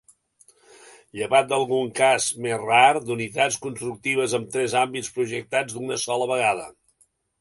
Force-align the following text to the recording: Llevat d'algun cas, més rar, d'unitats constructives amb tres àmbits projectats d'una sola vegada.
Llevat 1.17 1.49
d'algun 1.51 1.91
cas, 1.99 2.29
més 2.45 2.57
rar, 2.63 2.89
d'unitats 3.09 3.59
constructives 3.67 4.35
amb 4.39 4.51
tres 4.57 4.75
àmbits 4.83 5.13
projectats 5.19 5.77
d'una 5.77 6.01
sola 6.07 6.31
vegada. 6.33 6.67